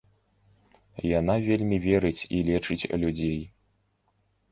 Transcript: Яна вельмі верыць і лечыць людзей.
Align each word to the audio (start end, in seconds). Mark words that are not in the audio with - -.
Яна 1.19 1.35
вельмі 1.47 1.77
верыць 1.83 2.21
і 2.37 2.39
лечыць 2.47 2.89
людзей. 3.05 3.37